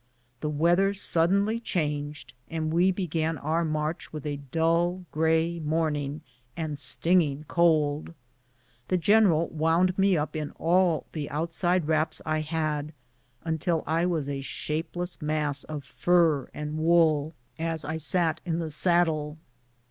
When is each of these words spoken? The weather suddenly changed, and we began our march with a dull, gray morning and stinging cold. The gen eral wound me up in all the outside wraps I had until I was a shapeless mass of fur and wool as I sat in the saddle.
The 0.39 0.49
weather 0.49 0.95
suddenly 0.95 1.59
changed, 1.59 2.33
and 2.49 2.73
we 2.73 2.91
began 2.91 3.37
our 3.37 3.63
march 3.63 4.11
with 4.11 4.25
a 4.25 4.37
dull, 4.37 5.05
gray 5.11 5.59
morning 5.59 6.21
and 6.57 6.79
stinging 6.79 7.43
cold. 7.47 8.15
The 8.87 8.97
gen 8.97 9.25
eral 9.27 9.51
wound 9.51 9.95
me 9.99 10.17
up 10.17 10.35
in 10.35 10.53
all 10.55 11.05
the 11.11 11.29
outside 11.29 11.87
wraps 11.87 12.19
I 12.25 12.39
had 12.41 12.93
until 13.43 13.83
I 13.85 14.07
was 14.07 14.27
a 14.27 14.41
shapeless 14.41 15.21
mass 15.21 15.65
of 15.65 15.83
fur 15.83 16.49
and 16.51 16.79
wool 16.79 17.35
as 17.59 17.85
I 17.85 17.97
sat 17.97 18.41
in 18.43 18.57
the 18.57 18.71
saddle. 18.71 19.37